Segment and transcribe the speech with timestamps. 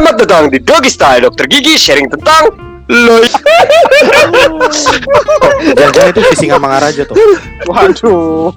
[0.00, 2.48] Selamat datang di Doggy Style Dokter Gigi sharing tentang
[2.88, 3.36] Lois.
[5.76, 7.20] Jangan-jangan itu si Singa Mangaraja tuh.
[7.68, 8.48] Waduh.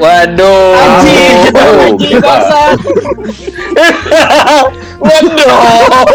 [0.00, 0.80] Waduh.
[0.80, 1.52] Anjing.
[5.04, 5.52] Waduh.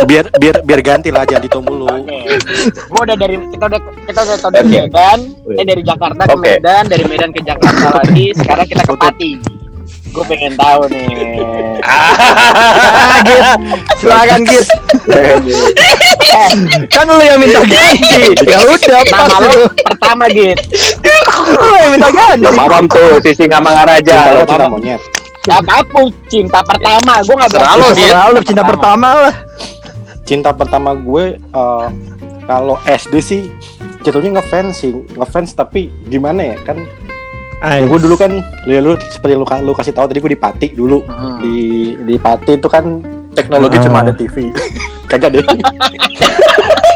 [0.09, 1.86] Biar biar biar ganti lah jangan itu mulu.
[2.90, 4.66] Gua udah dari kita udah kita udah tahu dari.
[4.66, 5.20] Medan,
[5.62, 6.38] eh dari Jakarta ke.
[6.41, 8.34] Medan, dari Medan ke Jakarta lagi.
[8.34, 9.55] Sekarang kita ke Pati.
[10.16, 11.44] Gue pengen tahu nih.
[11.84, 13.44] Ah, Git.
[14.00, 14.68] Silakan Git.
[16.88, 18.32] kan lu yang minta ganti.
[18.48, 20.56] Ya udah pas Nama lo pertama gitu.
[21.52, 22.48] Lu yang minta ganti.
[22.48, 24.16] Paham tuh si Singa Mangaraja.
[24.16, 25.02] Cinta lo cinta monyet.
[25.46, 28.14] Apa pun cinta pertama, gue nggak Terserah lo, Git.
[28.16, 29.36] Lu cinta pertama lah.
[30.23, 31.88] Cinta pertama gue eh,
[32.48, 33.42] kalau SD sih
[34.00, 36.82] jatuhnya ngefans sih, ngefans tapi gimana ya kan
[37.64, 38.32] Ay, gue dulu kan
[38.68, 41.04] ya lu seperti lu, lu kasih tahu tadi gue di Pati dulu.
[41.08, 41.40] Hmm.
[41.40, 41.55] di
[42.04, 43.00] di Pati itu kan
[43.36, 44.50] teknologi cuma ada TV
[45.11, 45.44] kagak deh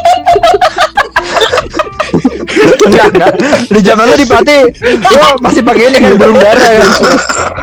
[2.90, 3.34] enggak, enggak.
[3.70, 4.58] Di zaman lu di Pati,
[4.98, 6.90] lu masih pakai ini kan burung dara kan.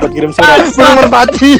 [0.00, 1.50] buat kirim surat Burung merpati.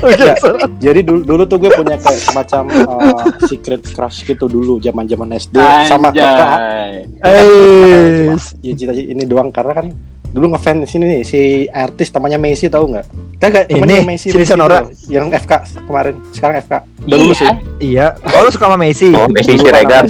[0.00, 0.32] Ya,
[0.80, 5.28] jadi dulu, dulu tuh gue punya kayak semacam uh, secret crush gitu dulu zaman zaman
[5.36, 7.04] SD sama kakak Anjay.
[7.20, 8.32] Eh,
[8.64, 9.86] ya cita ini doang karena kan
[10.30, 13.06] dulu ngefans sini nih si artis namanya Messi tahu nggak?
[13.36, 14.86] Kagak Ini, temennya Messi Messi Sonora.
[15.06, 16.72] yang FK kemarin sekarang FK
[17.02, 17.42] udah lulus Iya.
[17.42, 17.50] sih
[17.82, 18.06] iya.
[18.28, 19.08] Oh, lu suka sama Messi?
[19.10, 20.04] Oh, Messi Dulu Siregar.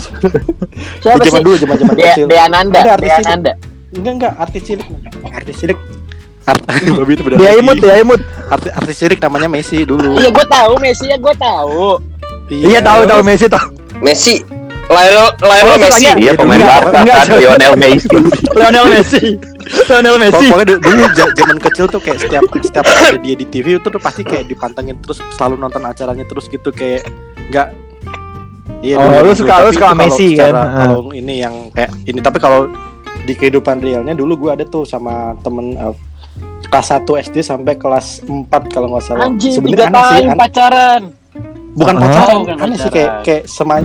[1.03, 1.41] Siapa Di zaman sih?
[1.41, 3.17] dulu zaman zaman Dea, kecil Deananda, Ada artis itu.
[3.17, 3.53] Deananda.
[3.91, 4.87] enggak enggak artis cilik
[5.31, 5.79] artis cilik
[6.43, 6.61] Art
[6.99, 8.21] Babi itu benar Dia imut, dia imut.
[8.49, 11.97] artis artis cilik namanya Messi dulu Iya, gue tahu Messi ya, gue tahu.
[12.47, 13.67] Iya, tahu tahu Messi tahu.
[14.01, 14.37] Messi.
[14.87, 16.07] Lionel Lionel Oh, Messi.
[16.19, 17.25] Iya pemain Enggak, Barca kan.
[17.33, 18.09] Lionel Messi.
[18.51, 19.27] Lionel Messi.
[19.71, 20.47] Lionel Messi.
[20.47, 23.99] Pokoknya du- dulu zaman kecil tuh kayak setiap setiap ada dia di TV itu tuh
[23.99, 27.07] pasti kayak dipantengin terus selalu nonton acaranya terus gitu kayak
[27.49, 27.69] nggak
[28.81, 30.89] Iya, Oh, lu suka- lu suka kalau Messi, secara- kan?
[30.89, 32.73] Kalau ini yang kayak ini tapi kalau
[33.21, 35.93] di kehidupan realnya dulu gua ada tuh sama temen eh,
[36.65, 39.29] kelas 1 SD sampai kelas 4 kalau nggak salah.
[39.29, 41.03] Anjing, Sebenarnya aneh sih, pacaran.
[41.71, 43.85] bukan pacaran, Bukan aneh sih kayak kayak semain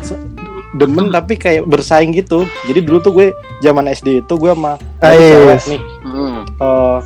[0.75, 2.43] demen tapi kayak bersaing gitu.
[2.63, 3.27] Jadi dulu tuh gue
[3.59, 5.57] zaman SD itu gue sama Ah, ada iya, cewek iya.
[5.67, 6.37] nih Hmm.
[6.55, 6.97] eh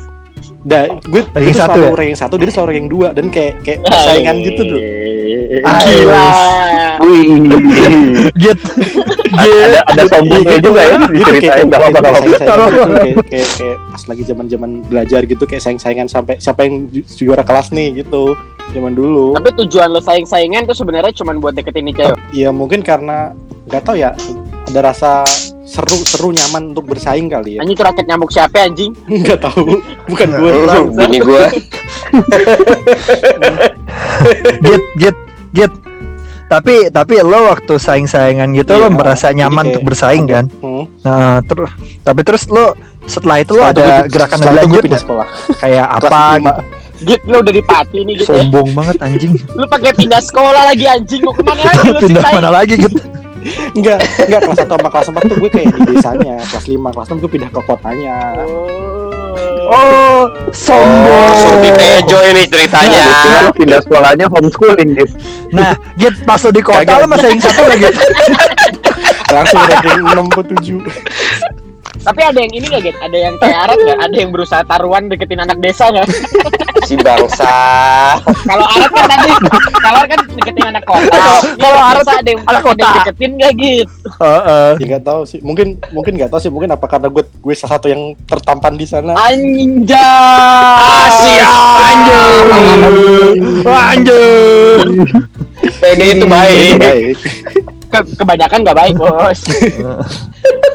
[0.62, 1.96] da, gue Ranking itu satu selalu ya?
[1.96, 4.80] ranking satu dia selalu ranking dua dan kayak kayak persaingan gitu tuh
[5.60, 6.26] Ah, Gila.
[8.34, 8.58] Git.
[9.32, 12.40] Ada ada sombongnya juga ya diceritain enggak apa-apa kayak,
[13.24, 17.40] kayak, pas lagi zaman zaman belajar gitu kayak saing saingan sampai siapa yang ju- juara
[17.40, 18.34] kelas nih gitu
[18.70, 22.16] zaman dulu Tapi tujuan lo saing-saingan tuh sebenarnya cuma buat deketin nih cewek.
[22.32, 23.32] ya mungkin karena
[23.62, 24.10] nggak tahu ya
[24.66, 25.22] ada rasa
[25.62, 28.92] seru seru nyaman untuk bersaing kali ya Anjing tuh raket nyamuk siapa anjing?
[29.22, 30.50] nggak tahu bukan gue
[30.92, 31.42] Bini gue
[34.60, 35.16] Git, git,
[35.52, 35.72] git.
[36.46, 40.44] Tapi tapi lo waktu saing-saingan gitu Iya, lo merasa jadi nyaman untuk bersaing kan?
[40.58, 40.84] Hmm.
[41.00, 41.70] Nah, terus
[42.02, 42.74] tapi terus lo
[43.06, 45.00] setelah itu lo ada gue- gerakan lebih lanjut pindah nggak?
[45.00, 45.26] sekolah
[45.56, 46.52] kayak apa lima.
[47.00, 48.42] Git lo udah di pati nih gitu ya.
[48.42, 52.48] sombong banget anjing Lu pakai pindah sekolah lagi anjing mau ke mana lagi pindah mana
[52.50, 52.98] lagi gitu
[53.76, 57.08] enggak enggak kelas 1 sama kelas 4 tuh gue kayak di desanya kelas 5 kelas
[57.12, 58.16] 6 gue pindah ke kotanya
[59.70, 59.70] Oh.
[59.70, 63.06] oh sombong Surti Tejo ini ceritanya.
[63.46, 65.14] Lu pindah sekolahnya homeschooling gitu.
[65.54, 67.86] nah git lo di kota lo masih yang satu lagi
[69.34, 71.59] langsung ranking 6 ke 7
[72.00, 72.96] Tapi ada yang ini gak Git?
[72.96, 73.98] Ada yang kayak Arat gak?
[74.00, 76.08] Ada yang berusaha taruhan deketin anak desa gak?
[76.82, 77.52] Si bangsa.
[78.24, 79.30] Kalau Arat kan tadi
[79.76, 81.18] Kalau Arat kan deketin anak kota
[81.54, 82.88] Kalau Arat Desa ada yang anak yang kota.
[82.96, 83.92] deketin gak gitu?
[84.16, 84.70] Heeh.
[84.74, 87.76] ya nggak tahu sih mungkin mungkin nggak tahu sih mungkin apa karena gue gue salah
[87.76, 89.96] satu yang tertampan di sana Anjay
[90.80, 91.52] Asia.
[91.82, 92.44] anjir
[93.62, 94.78] anjir
[95.78, 96.74] PD itu baik.
[96.76, 97.16] baik
[97.88, 99.40] Ke- Kebanyakan gak baik bos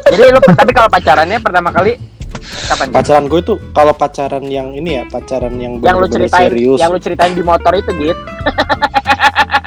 [0.06, 1.98] Jadi lu tapi kalau pacarannya pertama kali
[2.46, 2.88] Kapan?
[2.94, 6.78] Pacaran gue tuh kalau pacaran yang ini ya pacaran yang Yang lu ceritain serius.
[6.78, 8.18] Yang lu ceritain di motor itu Git.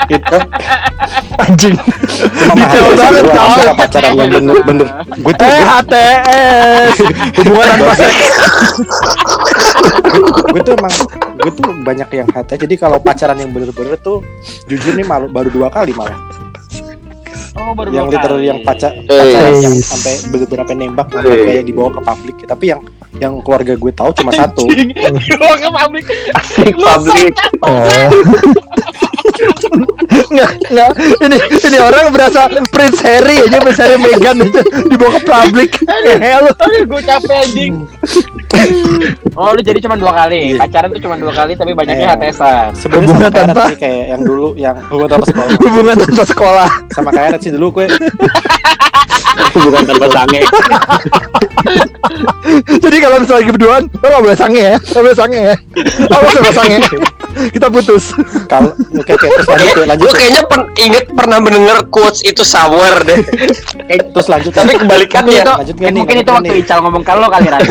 [0.09, 0.39] Itu
[1.45, 1.77] anjing.
[2.29, 4.89] Detail banget, pacaran yang bener-bener
[5.23, 6.93] gue tuh eh HTS
[7.41, 8.19] hubungan tanpa seks
[10.51, 10.95] gue tuh emang
[11.39, 14.23] gue tuh banyak yang hati jadi kalau pacaran yang bener-bener tuh
[14.67, 16.19] jujur nih malu baru dua kali malah
[17.59, 18.49] Oh baru yang dua literal kali.
[18.49, 22.81] yang pacar pacaran yang sampai beberapa nembak kayak dibawa ke publik tapi yang
[23.19, 24.63] yang keluarga gue tahu cuma satu
[25.27, 25.69] Dibawa ke
[26.39, 27.35] Asik publik.
[27.67, 27.83] oh
[30.29, 30.91] Nggak, nggak.
[31.25, 31.37] Ini
[31.71, 35.71] ini orang berasa Prince Harry aja Prince Harry Meghan aja dibawa ke publik.
[35.79, 36.51] Lu.
[36.53, 37.75] Aduh, gue capek anjing.
[39.39, 40.59] Oh, lu jadi cuma dua kali.
[40.59, 42.15] Pacaran tuh cuma dua kali tapi banyaknya Iya.
[42.19, 42.67] HTSan.
[42.75, 45.51] Sebenarnya Hubungan tanpa- kayak yang dulu yang hubungan tanpa sekolah.
[45.61, 46.71] Hubungan tanpa sekolah.
[46.91, 47.87] sama kayak Red sih dulu gue
[49.59, 50.41] Bukan tanpa sange.
[52.79, 55.55] Jadi kalau misalnya lagi berduaan, lo gak boleh sange ya, gak boleh sange ya.
[56.09, 56.79] Oh, lo gak sange.
[57.49, 58.05] Kita putus.
[58.47, 62.43] kalau oke oke terus lanjut ya, lanjut Gue kayaknya pen- inget pernah mendengar quotes itu
[62.43, 63.21] somewhere deh.
[63.87, 65.39] terus lanjut Tapi kebalikannya.
[65.39, 66.63] itu, lanjut nih, mungkin lanjut itu waktu nih?
[66.65, 67.63] Ical ngomong kalau kali Ran.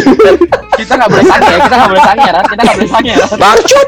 [0.78, 3.30] kita nggak boleh sange ya, kita nggak boleh sange Ran, kita nggak boleh sange Ran.
[3.38, 3.88] Bangcut.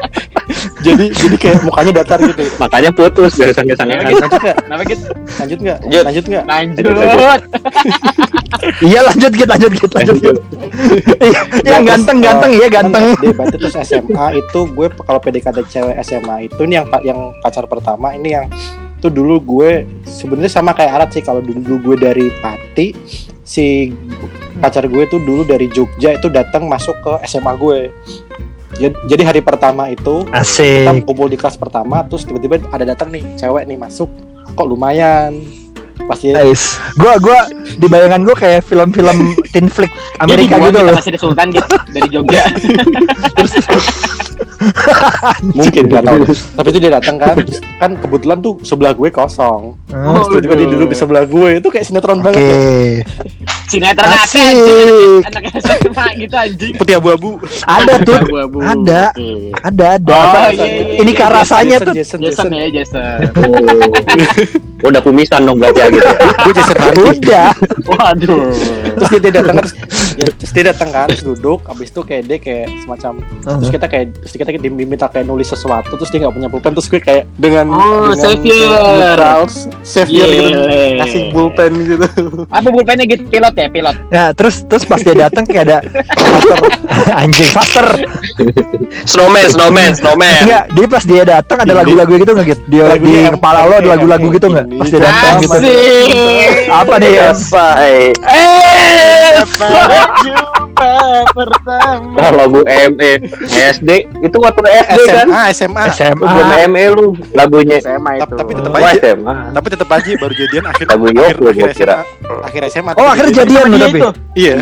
[0.80, 4.02] jadi jadi kayak mukanya datar gitu Makanya putus dari sange-sangean.
[4.02, 5.06] lanjut nggak Kenapa gitu?
[5.38, 6.02] lanjut nggak Lanjut.
[6.02, 7.40] lanjut nggak Lanjut.
[8.80, 10.16] Iya lanjut gitu, lanjut gitu, lanjut.
[11.20, 13.04] Iya, Yang ganteng-ganteng iya ganteng.
[13.16, 18.12] Berarti terus SMA itu gue kalau PDKT cewek SMA itu ini yang yang pacar pertama
[18.16, 18.46] ini yang
[19.00, 22.92] itu dulu gue sebenarnya sama kayak Arat sih kalau dulu, dulu gue dari Pati
[23.40, 23.96] si
[24.60, 27.78] pacar gue tuh dulu dari Jogja itu datang masuk ke SMA gue
[28.78, 31.02] jadi, hari pertama itu kita Asik.
[31.08, 34.12] kumpul di kelas pertama terus tiba-tiba ada datang nih cewek nih masuk
[34.52, 35.40] kok lumayan
[36.10, 36.82] pasti Nice.
[36.98, 40.94] Gua gua di bayangan gua kayak film-film teen flick Amerika gitu loh.
[40.98, 42.44] masih di Sultan gitu dari Jogja.
[45.56, 47.36] mungkin nggak tahu tapi itu dia datang kan
[47.80, 51.68] kan kebetulan tuh sebelah gue kosong Hmm, terus tiba-tiba dia duduk di sebelah gue itu
[51.68, 52.30] kayak sinetron Oke.
[52.30, 52.56] banget ya.
[53.66, 54.26] Sinetron apa?
[55.26, 56.74] Anak SMA gitu anjing.
[56.78, 58.14] putih abu-abu Ada tuh.
[58.22, 58.58] Abu-abu.
[58.62, 59.02] Ada.
[59.10, 59.30] Oke.
[59.58, 60.14] Ada ada.
[60.14, 60.40] Oh, Apa?
[60.50, 61.18] iya, iya, Ini iya.
[61.18, 61.94] karasanya Jason, tuh.
[61.98, 63.18] Jason, Jason Jason, ya Jason.
[63.34, 64.86] Oh.
[64.88, 66.06] Udah kumisan dong berarti ya gitu.
[66.38, 66.76] gue Jason
[67.10, 67.48] Udah.
[67.84, 68.42] Waduh.
[69.00, 69.72] Terus dia, dia datang terus,
[70.20, 73.86] ya, terus dia datang kan terus duduk abis itu kayak dia kayak semacam terus kita
[73.86, 77.00] kayak terus kita kayak diminta kayak nulis sesuatu terus dia nggak punya pulpen terus gue
[77.00, 78.70] kayak dengan Oh, dengan savior.
[79.16, 81.00] Charles savior gitu Yeah.
[81.00, 82.06] kasih pulpen gitu
[82.56, 83.96] Apa pulpennya gitu pilot ya pilot.
[84.08, 86.58] Nah, terus terus pas dia datang kayak ada master
[87.22, 87.86] anjing master.
[89.04, 90.42] Snowman, snowman, snowman.
[90.44, 92.62] Enggak, dia pas dia datang ada lagu-lagu gitu nggak gitu?
[92.68, 94.66] Dia di kepala lo ada lagu-lagu gitu nggak?
[94.74, 95.56] Pas dia datang gitu.
[96.68, 97.28] Apa nih ya?
[97.48, 98.10] Bye.
[98.20, 98.89] Eh,
[101.30, 102.26] pertama.
[102.32, 103.12] Lagu ME
[103.44, 103.90] SD
[104.20, 105.26] itu waktu SD kan?
[105.28, 106.26] SMA SMA Lu SMA.
[106.26, 107.76] belum ME lu lagunya.
[107.78, 108.34] SMA itu.
[108.34, 109.34] tapi tetep Wah aja SMA.
[109.52, 111.96] tapi tetap aja baru jadian akhir Lagu akhir, Yoko akhir gua kira.
[112.00, 113.98] SMA akhir SMA Oh, akhirnya jadian Dia tapi.
[113.98, 114.10] itu.
[114.34, 114.56] iya.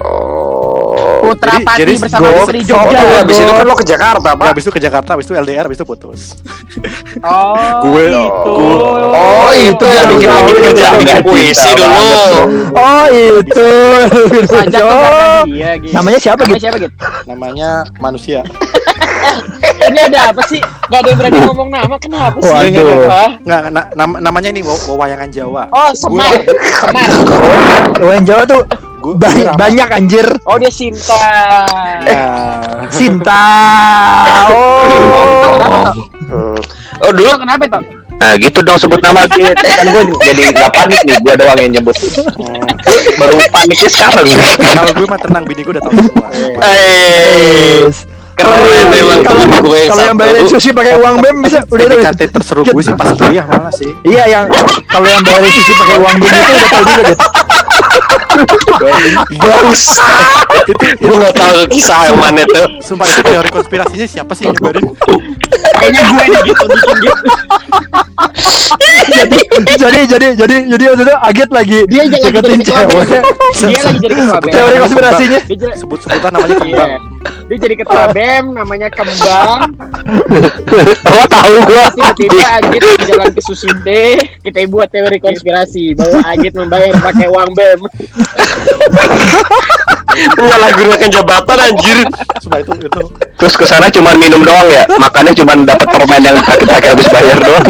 [0.00, 0.94] Oh.
[1.18, 2.98] Putra Jadi- Pati jadi bersama istri Oh, Jogja.
[3.18, 4.46] habis itu kan lo ke Jakarta, Pak.
[4.46, 6.20] abis itu ke Jakarta, abis itu LDR, abis itu putus.
[7.18, 8.22] Oh, Gue- itu.
[9.56, 12.12] Oh, itu yang bikin lagi kerjaan puisi dulu.
[12.76, 13.70] Oh, itu.
[14.44, 15.92] Karena dia, gitu.
[15.96, 16.88] Namanya siapa, gitu?
[17.24, 18.44] Namanya manusia.
[19.86, 20.60] Ini ada apa sih?
[20.60, 21.96] Gak ada yang berani ngomong nama.
[21.96, 22.52] Kenapa sih?
[22.52, 23.08] Waduh.
[23.44, 25.68] Nggak, na- nam- namanya ini Wawayangan Jawa.
[25.72, 26.32] Oh, Semar.
[26.46, 27.08] Semar.
[28.00, 28.60] Orang Jawa tuh
[29.16, 30.26] ba- banyak anjir.
[30.44, 31.16] Oh, dia Sinta.
[32.02, 33.44] Nah, Cinta.
[34.50, 35.92] Oh.
[37.04, 37.80] Oh, dulu Lu kenapa itu?
[38.16, 41.72] Nah gitu dong sebut nama kita kan gue jadi gak panik nih gue doang yang
[41.72, 41.96] nyebut
[43.18, 44.26] baru paniknya sekarang
[44.58, 46.28] kalau gue mah tenang, bini gue udah tahu semua.
[46.64, 47.86] eh
[48.36, 48.60] keren
[48.90, 50.20] memang Kalau temen gue kalau yang satu.
[50.20, 51.96] bayarin sushi pakai uang BEM bisa udah tahu.
[51.96, 53.88] PDKT terseru gue sih pas kuliah malah sih.
[54.02, 54.44] Iya yang
[54.86, 57.18] kalau yang bayarin sushi pakai uang BEM itu udah tahu juga deh.
[59.32, 60.04] bangsa
[61.00, 64.84] gue gak tahu kisah yang mana tuh Sumpah itu teori konspirasinya siapa sih yang nyebarin?
[65.76, 67.12] Kayaknya gue nih gitu, bikin gitu.
[69.06, 69.38] Jadi
[69.76, 73.06] jadi jadi jadi jadi itu Agit lagi Dia jadi deketin cewek.
[73.62, 74.52] Dia lagi jadi ketua BEM.
[74.52, 75.38] Teori konspirasinya.
[75.40, 76.92] Dia jadi- Sebut-sebutan namanya kembang.
[77.46, 79.60] Dia jadi ketua BEM, namanya Kembang.
[81.06, 84.02] lo tahu gue Tiba-tiba Agit jalan ke Susinte,
[84.42, 87.80] kita buat teori konspirasi bahwa Agit membayar pakai uang BEM.
[90.36, 91.98] Menyalahgunakan jabatan anjir
[92.40, 93.00] Sumpah itu itu.
[93.36, 97.38] terus ke sana cuma minum doang ya makannya cuma dapat permen yang sakit-sakit habis bayar
[97.38, 97.64] doang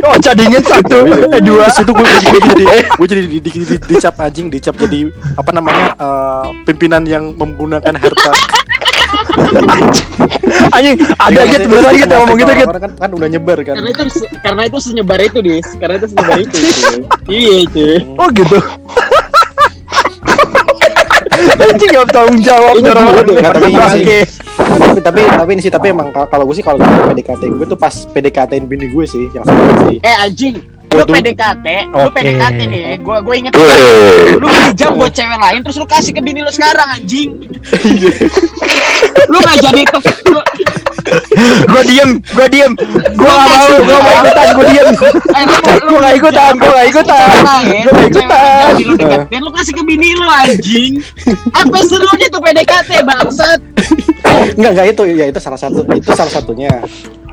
[0.00, 1.68] Oh cadingin satu, eh dua.
[1.68, 2.48] Itu gue, jadi
[2.88, 7.92] gue jadi di, di, di- dicap anjing, dicap jadi apa namanya eh, pimpinan yang menggunakan
[7.94, 8.32] harta.
[10.70, 12.68] Anjing ada Agit beneran gitu ngomong gitu Git.
[12.68, 13.74] Orang kan, kan udah nyebar kan.
[13.76, 14.02] Karena itu
[14.40, 15.68] karena itu senyebar itu, Dis.
[15.76, 16.56] Karena itu senyebar itu.
[16.56, 16.98] cuy.
[17.28, 17.84] Iya, itu.
[18.16, 18.58] Oh gitu.
[21.58, 24.02] Anjing gak tanggung jawab Ini gue Nggak, tapi ini sih.
[24.02, 24.20] Oke.
[24.58, 27.78] tapi tapi tapi ini sih tapi emang kalau- gue sih kalau gue PDKT gue tuh
[27.78, 29.44] pas PDKT-in bini gue sih yang
[29.86, 29.98] sih.
[30.00, 30.54] Eh anjing,
[30.88, 31.04] lu.
[31.04, 32.08] PDKT, lu.
[32.10, 34.34] PDKT nih, gua gua inget Weh.
[34.34, 37.36] lu pinjam buat cewek lain terus lu kasih ke bini lu sekarang anjing.
[39.30, 40.40] lu gak jadi ke lu,
[41.68, 42.72] Gua diem, gua diem.
[43.14, 44.88] Gua gak mau, gua mau ikutan, gua diem.
[44.98, 47.32] Gua gak ikutan, gua gak ikutan.
[47.38, 48.72] Gua gak ikutan.
[48.84, 50.92] Lu deketin lu kasih ke bini lu anjing.
[51.52, 53.60] Apa serunya tuh PDKT bangsat?
[54.58, 56.70] Enggak enggak itu ya itu salah satu itu salah satunya.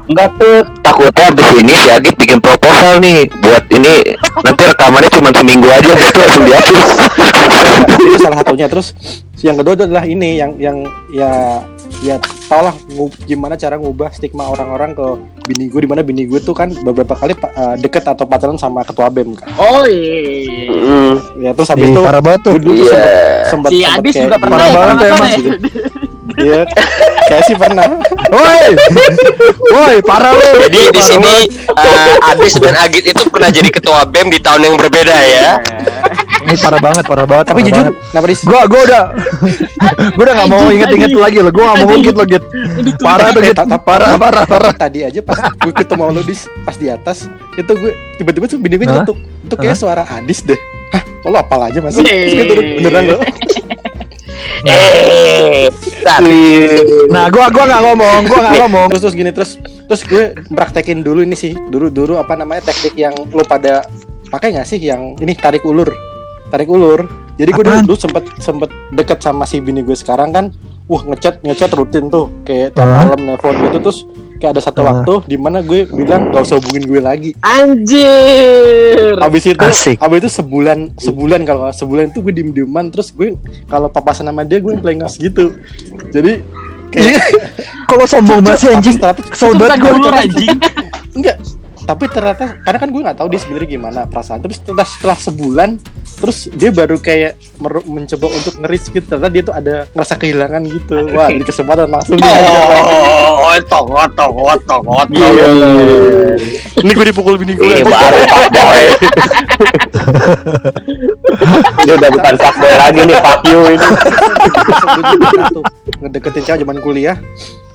[0.05, 4.13] Enggak tuh takutnya abis ini si Agit bikin proposal nih buat ini
[4.46, 6.88] nanti rekamannya cuma seminggu aja gitu langsung dihapus.
[8.05, 8.94] itu salah satunya terus
[9.37, 10.77] yang kedua adalah ini yang yang
[11.09, 11.59] ya
[12.01, 12.15] ya
[12.45, 12.75] tau lah
[13.21, 15.05] gimana cara ngubah stigma orang-orang ke
[15.45, 18.81] bini gue di mana bini gue tuh kan beberapa kali eh, deket atau pacaran sama
[18.81, 20.67] ketua bem kan Oh iya.
[20.67, 22.51] Hmm, ya terus habis Ih, itu parah banget tuh.
[22.53, 23.03] gue dulu Iya.
[23.45, 25.29] sempat Si sempat Adis kayak juga pernah parah ya banget emang.
[25.29, 25.53] ya.
[26.35, 26.67] Iya,
[27.29, 27.87] kayak sih pernah.
[28.27, 28.67] Woi.
[29.71, 30.67] Woi, parah lu.
[30.67, 31.35] Jadi di sini
[31.69, 35.49] eh, Adis dan Agit itu pernah jadi ketua BEM di tahun yang berbeda ya.
[36.45, 37.45] Ini parah banget, parah banget.
[37.49, 38.09] Tapi parah jujur, banget.
[38.13, 38.41] kenapa dis?
[38.45, 39.03] Gua gua udah
[40.13, 41.49] gua udah gak mau inget-inget lagi lo.
[41.49, 42.43] Gua gak mau ngungkit lo, Git.
[43.01, 43.57] Parah tuh, Git.
[43.81, 44.73] Parah, parah, parah.
[44.77, 47.25] Tadi aja pas gue ketemu lu dis pas di atas
[47.57, 49.17] itu gue tiba-tiba tuh bini gue nyetuk.
[49.17, 50.59] Itu kayak suara Adis deh.
[50.93, 51.97] Hah, lo apal aja mas?
[51.97, 52.05] Yeay.
[52.05, 53.17] Terus gue turun, beneran lo.
[54.65, 55.69] Eh,
[57.09, 58.87] Nah, gua gua gak ngomong, gua gak ngomong.
[58.93, 59.51] terus terus gini terus
[59.85, 60.23] terus gue
[60.53, 63.85] praktekin dulu ini sih dulu dulu apa namanya teknik yang lu pada
[64.29, 65.93] pakai nggak sih yang ini tarik ulur
[66.49, 70.45] tarik ulur jadi gue dulu, sempet sempet deket sama si bini gue sekarang kan
[70.87, 73.99] wah ngechat ngechat rutin tuh kayak tiap malam nelfon gitu terus
[74.39, 74.87] kayak ada satu Hah?
[75.01, 79.15] waktu di mana gue bilang gak usah hubungin gue lagi Anjir.
[79.19, 79.97] Abis itu, Asik.
[79.97, 83.33] abis itu sebulan, sebulan kalau sebulan itu gue diem dieman terus gue
[83.71, 85.55] kalau papasan sama dia gue plengos gitu.
[86.11, 86.43] Jadi
[86.91, 87.21] kayak
[87.85, 88.97] Kalau sombong banget sih anjing.
[88.99, 89.13] gua.
[89.53, 90.57] Dulu anjing.
[91.15, 91.37] enggak.
[91.85, 94.41] Tapi ternyata karena kan gue nggak tahu dia sebenarnya gimana perasaan.
[94.41, 95.69] Terus setelah, setelah sebulan,
[96.17, 97.37] terus dia baru kayak
[97.85, 99.05] mencoba untuk ngeris gitu.
[99.05, 100.95] Ternyata dia tuh ada ngerasa kehilangan gitu.
[101.13, 102.25] Wah, ini kesempatan langsung dia.
[102.25, 105.13] Oh, otok, otok, otok, otok.
[105.13, 105.47] Iya.
[106.81, 107.69] Ini gue dipukul bini gue.
[107.69, 108.83] Ini baru Pak Boy.
[111.85, 113.87] Ini udah bukan Pak Boy lagi nih, Pak You ini.
[116.01, 117.17] Ngedeketin cewek zaman kuliah.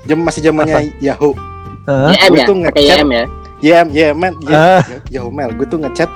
[0.02, 1.38] Jam masih zamannya Yahoo.
[1.86, 3.06] YM ya, pakai ngechat.
[3.06, 3.24] Ya.
[3.60, 4.80] Ya, ya, man, Ah.
[4.80, 6.08] ya, ya, Mel, gue tuh ngechat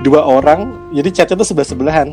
[0.00, 2.08] dua orang, jadi chatnya tuh sebelah sebelahan.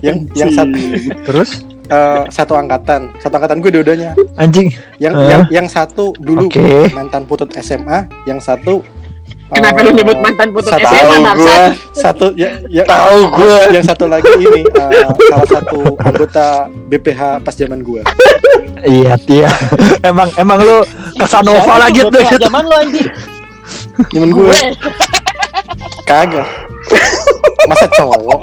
[0.00, 0.74] yang yang satu,
[1.22, 1.50] Terus
[1.86, 4.18] eh, satu angkatan, satu angkatan gue dua-duanya.
[4.34, 4.74] anjing.
[4.98, 5.26] Yang Ah.
[5.28, 6.90] yang yang satu dulu Oke.
[6.90, 8.82] mantan putut SMA, yang satu
[9.48, 11.56] Kenapa eh, lu nyebut mantan putus satu- SMA gua,
[11.94, 13.56] satu ya, ya Tahu gue.
[13.72, 14.92] yang satu lagi ini eh,
[15.24, 16.46] salah satu anggota
[16.84, 18.04] BPH pas zaman gue.
[18.78, 19.48] Iya, iya.
[20.02, 20.84] Emang emang lu
[21.16, 22.20] Casanova lagi tuh.
[22.20, 22.40] Git.
[22.40, 23.08] Zaman lu anjing.
[24.14, 24.54] Zaman gue
[26.06, 26.48] kagak.
[27.68, 28.40] Masa cowok?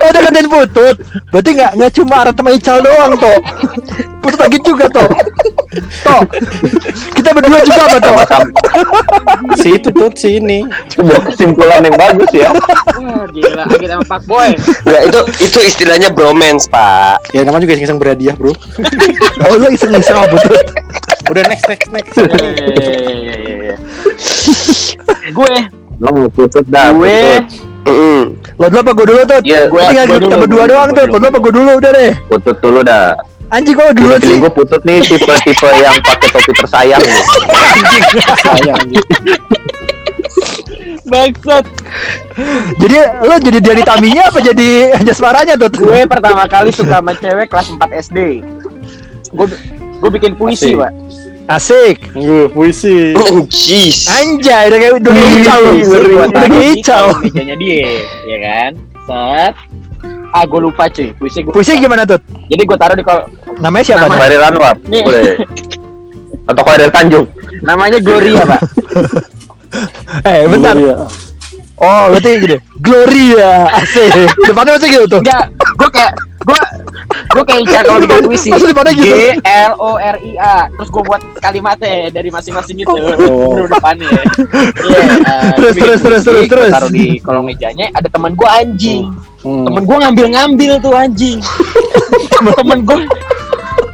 [0.00, 0.96] Oh, udah gantiin putut.
[1.34, 3.12] Berarti nggak nggak cuma Arat sama Ical doang.
[4.24, 5.08] Putut lagi juga toh.
[6.00, 6.22] Toh.
[7.12, 8.16] Kita berdua juga apa toh?
[9.60, 10.64] Si itu tuh si ini.
[10.88, 12.48] Sebuah kesimpulan yang bagus ya.
[12.48, 14.56] Wah, gila Agit sama Pak Boy.
[14.56, 17.36] Nggak, itu itu istilahnya bromance, Pak.
[17.36, 18.56] Ya namanya juga iseng berhadiah, Bro.
[19.44, 20.64] Oh, lu iseng-iseng sama putut.
[21.28, 22.16] Udah next next next.
[22.16, 23.76] Iya, iya, iya, iya.
[25.34, 25.52] Gue,
[26.00, 26.96] Lo ngeputut dah.
[26.96, 27.44] gue,
[27.84, 28.20] Mm-mm.
[28.56, 29.40] Lo dulu apa gue dulu tuh?
[29.44, 31.04] Iya, gue tinggal kita berdua doang tuh.
[31.04, 32.12] gua Lo dulu apa gue dulu udah deh.
[32.30, 33.06] Putut dulu dah.
[33.52, 34.36] Anjing kok dulu sih?
[34.40, 37.24] Gue putut nih tipe-tipe yang pakai topi tersayang nih.
[38.40, 39.14] Sayang gitu.
[41.04, 41.64] bangsat.
[42.80, 45.70] Jadi lo jadi dari Taminya apa jadi jasmaranya tuh?
[45.70, 48.18] Gue pertama kali suka sama cewek kelas 4 SD.
[49.30, 49.46] Gue
[50.00, 50.74] gue bikin puisi.
[50.74, 50.92] Pak.
[51.44, 52.10] Asik.
[52.16, 53.12] Gue puisi.
[53.14, 54.08] Oh, jeez.
[54.08, 55.20] Anjay, udah kayak udah lo.
[55.76, 57.84] Puisi gua Udah kolong mejanya dia,
[58.24, 58.70] ya kan?
[59.04, 59.54] Set.
[60.34, 61.14] Ah, gue lupa cuy.
[61.14, 61.54] Puisi gue.
[61.54, 62.18] Puisi gimana tuh?
[62.50, 63.22] Jadi gue taruh di kol
[63.62, 64.10] Namanya siapa?
[64.10, 64.18] Nama-?
[64.18, 64.74] Khairil Anwar.
[64.84, 65.02] Nih.
[65.06, 65.22] Boleh.
[66.44, 67.26] Atau Khairil Tanjung.
[67.62, 68.60] namanya Gloria, Pak.
[70.22, 70.74] Eh, bentar.
[70.78, 71.06] Iya.
[71.74, 72.56] Oh, berarti gini.
[72.78, 73.66] Gloria.
[73.74, 74.30] Asik.
[74.40, 75.20] Depannya masih gitu tuh.
[75.22, 76.12] Enggak, gue kayak
[76.44, 76.60] gue
[77.34, 78.48] gue kayak Ica kalau bikin puisi.
[78.54, 79.10] Maksud depannya gitu?
[79.10, 80.70] G L O R I A.
[80.70, 82.94] Terus gue buat kalimatnya dari masing-masing gitu.
[82.94, 83.54] Oh.
[83.58, 84.10] Udah depannya.
[84.86, 85.02] Iya.
[85.02, 86.70] eh, Terus, gua bikin terus, terus, terus, terus.
[86.70, 87.90] Taruh di kolong mejanya.
[87.90, 89.10] Ada teman gue anjing.
[89.44, 89.64] Hmm.
[89.68, 91.38] Temen gue ngambil-ngambil tuh anjing.
[92.58, 92.98] temen gue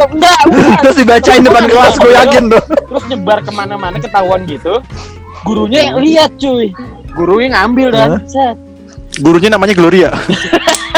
[0.01, 0.39] enggak.
[0.81, 2.63] Terus dibacain depan kelas gue yakin tuh.
[2.91, 4.83] terus nyebar ke mana-mana ketahuan gitu
[5.47, 6.75] gurunya yang lihat cuy
[7.15, 8.23] gurunya ngambil dan Hah?
[8.27, 8.57] set
[9.21, 10.11] Gurunya namanya Gloria.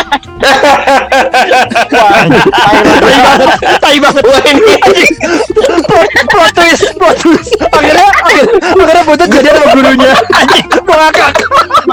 [3.83, 4.23] Tai banget.
[4.23, 5.12] Wah ini anjing.
[5.88, 7.50] Plot, plot twist, plot twist.
[7.73, 10.12] Akhirnya akhirnya akhirnya putut jadi sama gurunya.
[10.37, 11.33] Anjing, ngakak.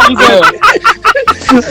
[0.09, 0.37] gitu.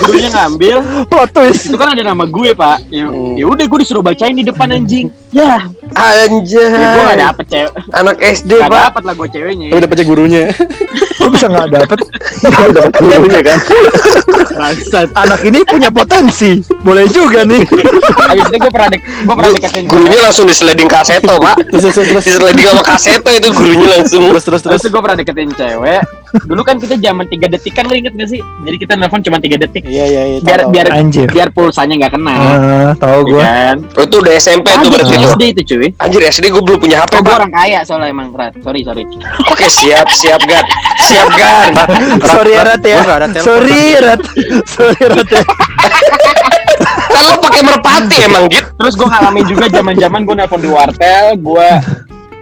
[0.03, 0.77] gurunya ngambil
[1.07, 1.71] Plot twist.
[1.71, 3.07] itu kan ada nama gue pak ya
[3.39, 5.63] ya udah gue disuruh bacain di depan anjing ya
[5.97, 6.69] Anjay.
[6.69, 7.73] Ya, gue gak dapet cewek.
[7.97, 8.81] Anak SD, Gak Pak.
[8.93, 9.69] dapet lah gue ceweknya.
[9.73, 10.43] Tapi dapetnya gurunya.
[11.19, 11.99] Kok bisa nggak dapet?
[12.77, 13.59] dapat gurunya kan.
[15.17, 16.38] Anak ini punya potensi.
[16.81, 17.63] Boleh juga nih.
[18.31, 21.57] Abis itu gue pernah dek, gue pernah deketin Gurunya langsung disliding kaseto, Pak.
[21.73, 24.23] Terus terus terus Disliding sama kaseto itu gurunya langsung.
[24.31, 24.93] terus terus Terus terus.
[24.93, 26.03] gue pernah deketin cewek.
[26.29, 28.39] Dulu kan kita zaman 3 detik kan lo inget gak sih?
[28.39, 29.83] Jadi kita nelfon cuma 3 detik.
[29.83, 30.39] Iya iya iya.
[30.41, 31.29] Biar tahu, biar Anjir.
[31.29, 32.35] biar pulsanya nggak kena.
[32.35, 33.43] Ah, tahu Iya gua.
[33.43, 33.77] kan?
[33.95, 35.29] Oh, itu udah SMP tuh Anjir, berarti tuh.
[35.29, 35.89] SD itu cuy.
[35.99, 38.53] Anjir SD gue belum punya HP, Oh, gue orang kaya soalnya emang Rat.
[38.61, 39.03] Sorry sorry.
[39.49, 40.65] Oke, siap, siap, Gan.
[41.01, 41.73] Siap, Gan.
[42.31, 42.99] Sorry Rat ya.
[43.39, 44.21] Sorry Rat.
[44.67, 45.43] Sorry Rat ya.
[47.09, 48.65] Kan lo pakai merpati emang, Git.
[48.77, 51.69] Terus gue ngalamin juga zaman-zaman gue nelfon di wartel, gue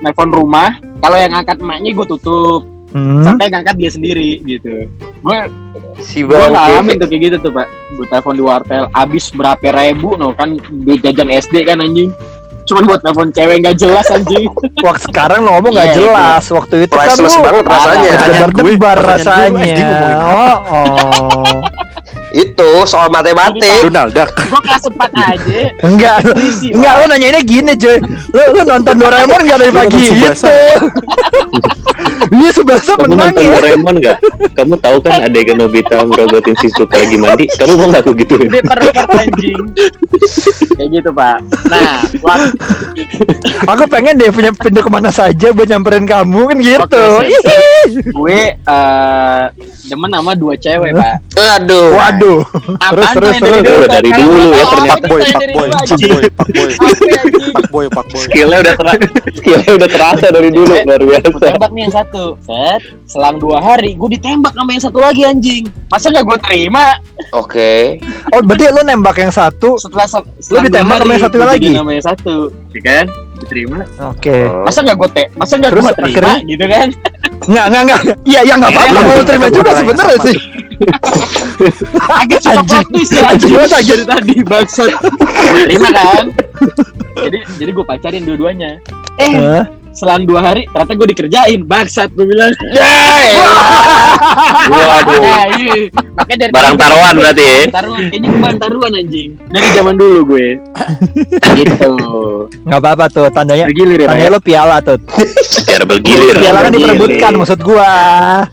[0.02, 0.74] nelfon rumah.
[0.98, 2.66] Kalau yang angkat emaknya gue tutup,
[2.96, 3.20] Hmm.
[3.20, 4.88] sampai ngangkat dia sendiri gitu.
[5.20, 5.38] Gue
[6.00, 7.68] Si gue ngalamin tuh kayak gitu tuh pak.
[7.96, 12.12] Gue telepon di wartel, abis berapa ribu no kan duit jajan SD kan anjing.
[12.66, 14.48] Cuman buat telepon cewek nggak jelas anjing.
[14.86, 16.44] Waktu sekarang lo ngomong nggak Iya, jelas.
[16.48, 18.12] Waktu itu kan Priceless lu banget rasanya.
[18.48, 19.76] Gue, rasanya.
[20.24, 21.56] Oh, oh.
[22.36, 23.88] Itu soal matematik.
[23.88, 24.28] Donald Duck.
[24.36, 25.60] gue kelas 4 aja.
[25.80, 26.16] Enggak,
[26.68, 27.96] enggak lo nanyainnya gini cuy.
[28.36, 30.12] Lo lo nonton Doraemon enggak dari Lu pagi gitu.
[30.12, 30.52] Tsubasa.
[32.26, 33.50] Iya Subasa kamu menang nonton ya.
[33.56, 34.16] Doraemon nggak
[34.52, 38.48] kamu tahu kan adegan Nobita ngerogotin si Suka lagi mandi kamu mau nggak aku gituin
[38.52, 38.62] Dia
[39.16, 39.60] anjing.
[40.76, 41.36] Kayak gitu pak.
[41.72, 42.48] Nah, waktu
[43.66, 47.04] Aku pengen deh punya pintu ke mana saja buat nyamperin kamu kan gitu.
[48.12, 49.42] Gue eh
[49.86, 51.14] demen sama dua cewek pak.
[51.56, 51.96] Aduh.
[51.96, 52.25] Waduh.
[52.26, 53.88] Terus Apaan terus tuh yang terus.
[53.88, 54.94] Dari dulu ya, ternyata.
[54.96, 56.70] Pak boy, pak boy, pak boy, pak boy,
[57.54, 58.22] pak boy, pak boy.
[58.26, 59.06] skillnya udah terasa
[59.38, 60.74] skillnya udah terasa dari dulu
[61.06, 64.84] luar Gue biasa tembak nih yang satu Set Selang dua hari Gue ditembak sama yang
[64.84, 66.98] satu lagi anjing Masa gak gue terima
[67.32, 67.98] Oke.
[68.30, 69.80] Oh, berarti lo nembak yang satu.
[69.80, 71.70] Setelah dua ditembak sama hari, yang satu lagi?
[71.74, 72.36] sama yang satu
[72.74, 73.06] Ya kan
[73.36, 73.78] Diterima
[74.14, 74.36] Oke.
[74.64, 76.32] Masa gak gue te Masa gak Terus gue terima?
[76.44, 76.88] Gitu kan
[77.46, 78.00] Enggak, enggak, enggak.
[78.26, 79.00] Iya, iya enggak apa-apa.
[79.06, 79.80] Mau terima juga Sama.
[79.82, 80.38] sebenarnya sih.
[82.04, 83.52] Agak plot twist ya anjing.
[83.56, 86.26] Dari tadi Bangsat Gue terima kan
[87.16, 88.76] Jadi jadi gue pacarin dua-duanya
[89.16, 89.64] Eh
[89.96, 93.48] selang dua hari ternyata gue dikerjain bangsat gue bilang waduh
[95.16, 95.74] Nah, iya.
[96.14, 100.46] Makanya dari barang taruhan berarti ya taruhan kayaknya barang taruhan anjing dari zaman dulu gue
[101.54, 101.92] gitu
[102.62, 104.34] Enggak apa-apa tuh, tandanya bergilir ya tandanya ya?
[104.34, 104.98] lo piala tuh.
[105.66, 107.92] biar bergilir Piala kan diperebutkan maksud gua.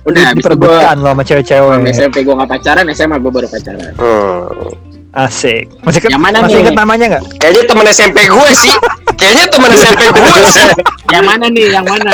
[0.03, 1.77] Udah, diperebutkan lo sama cewek-cewek.
[1.89, 4.49] SMP gue gak pacaran SMA gue baru pacaran Hmm.
[5.13, 5.69] Asik.
[5.83, 6.61] Masih ke, Yang mana masih nih?
[6.63, 7.23] inget namanya enggak?
[7.37, 8.73] Kayaknya temen SMP gue sih.
[9.13, 10.67] Kayaknya temen SMP gue sih.
[11.09, 12.13] yang mana nih yang mana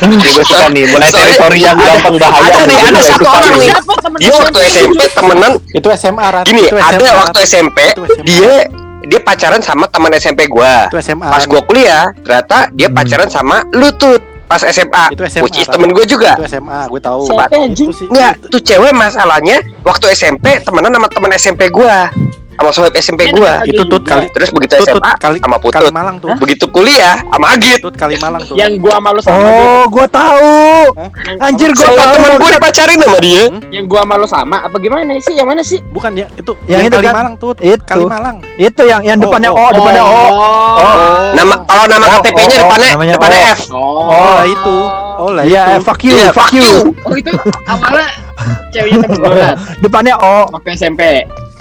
[0.00, 3.54] ini gue suka nih mulai Soalnya teritori yang gampang bahaya ada nih, ada satu orang
[3.56, 3.70] nih.
[4.16, 6.44] Dia waktu SMP temenan Itu SMA, Rat.
[6.44, 7.48] gini, Itu ada SMA, waktu Rat.
[7.48, 7.78] SMP
[8.22, 8.54] dia
[9.02, 10.86] dia pacaran sama teman SMP gua.
[10.86, 11.26] Itu SMA.
[11.26, 12.96] Pas gua kuliah, ternyata dia Hmm.
[12.96, 15.04] pacaran sama Lutut pas SMA.
[15.10, 15.74] Itu SMA, Which is Rat.
[15.74, 16.34] temen gue juga.
[16.34, 17.22] Itu SMA, gue tahu.
[17.24, 17.86] Siapa, anjing?
[17.86, 18.06] Itu sih.
[18.06, 22.10] Enggak, tuh cewek masalahnya waktu SMP temenan sama temen SMP gua.
[22.60, 23.64] Sama sohib SMP gua.
[23.64, 24.28] Itu tut kali.
[24.28, 25.90] Terus begitu Tut, tut, SMA kali sama Kali Putut.
[25.90, 26.28] Malang tuh.
[26.36, 27.80] Begitu kuliah sama Agit.
[27.80, 28.52] Tut kali Malang tuh.
[28.52, 30.52] yang gue sama lu sama Oh, gua tahu.
[30.92, 31.08] Hah?
[31.42, 32.12] Anjir, gua Sama tahu.
[32.14, 33.42] temen gue dipacarin sama dia.
[33.70, 36.80] yang gue sama lu sama apa gimana sih yang mana sih Bukan ya, itu Yang
[36.84, 37.14] itu kali kan?
[37.16, 37.50] Malang tuh.
[37.56, 37.80] Itu.
[37.82, 38.36] Kali Malang.
[38.54, 40.12] Itu yang yang Oh, depannya oh, O, depannya O.
[40.76, 43.40] oh Nama kalau nama Oh, KTP-nya depannya namanya depannya.
[43.50, 43.60] F.
[43.70, 44.76] oh Oh, lah itu.
[45.16, 45.72] Oh, lah Iya, itu.
[45.72, 46.68] eh, fuck you, Iya, fuck you.
[46.98, 47.32] oh itu
[47.66, 48.08] awalnya
[48.68, 49.48] ceweknya temen gue.
[49.84, 50.34] Depannya O.
[50.50, 51.00] waktu SMP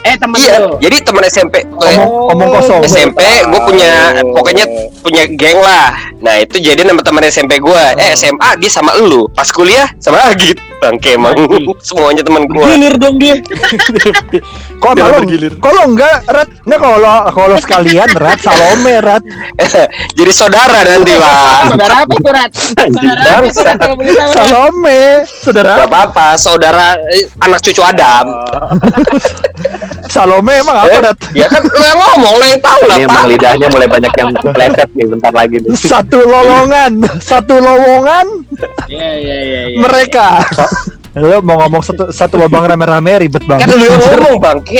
[0.03, 1.67] eh temen Iya, lu jadi temen SMP.
[1.67, 2.81] Omong, omong kosong.
[2.87, 4.65] SMP gue punya pokoknya
[5.03, 5.95] punya geng lah.
[6.23, 7.83] Nah itu jadi nama teman SMP gue.
[7.99, 9.27] Eh SMA dia sama elu.
[9.35, 10.59] Pas kuliah sama Agit.
[10.79, 11.35] Bangke emang
[11.87, 12.63] semuanya teman gue.
[12.63, 13.35] gilir dong dia
[14.79, 15.19] Kok kalau
[15.59, 19.23] kalau enggak Rat, enggak kalau kalau sekalian Rat Salome Rat.
[20.17, 21.67] jadi saudara nanti lah.
[21.67, 22.51] saudara apa tuh Rat
[23.51, 24.31] saudara apa?
[24.31, 25.73] Salome, saudara.
[25.83, 28.25] Gak apa-apa, saudara eh, anak cucu Adam.
[30.05, 31.17] Salome emang apa Eh, Rat?
[31.31, 34.89] ya kan lo yang ngomong, yang tahu lah ini emang lidahnya mulai banyak yang kepleset
[34.91, 38.25] nih bentar lagi nih Satu lowongan, satu lowongan
[38.87, 39.77] iya iya iya iya.
[39.77, 40.41] mereka.
[41.11, 43.67] Lo mau ngomong satu satu lubang rame-rame ribet Kan banget.
[43.71, 44.79] lo yang ngomong bangke.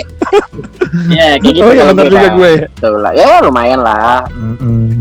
[1.09, 1.61] Iya, kayak gitu.
[1.61, 2.51] Oh iya benar gue, juga gue.
[2.69, 3.11] Betul lah.
[3.13, 4.23] Ya lumayan lah.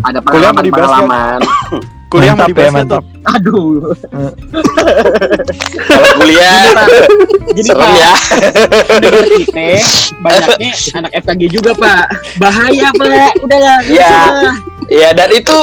[0.03, 1.41] Ada pengalaman-pengalaman.
[2.09, 3.03] Kuliah mau Mantap ya, mantap.
[3.05, 3.37] tuh.
[3.37, 3.93] Aduh.
[5.85, 6.73] Kalau kuliah
[7.53, 8.13] Jadi serem Pak, ya.
[9.45, 9.61] kita
[10.25, 12.05] banyaknya anak FKG juga Pak.
[12.41, 13.33] Bahaya Pak.
[13.45, 13.79] Udah lah.
[13.85, 14.17] Iya.
[14.89, 15.57] Ya dan itu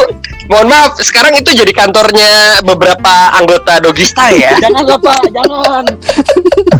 [0.50, 4.58] mohon maaf, sekarang itu jadi kantornya beberapa anggota Dogista ya.
[4.64, 5.86] Jangan lah pak, jangan.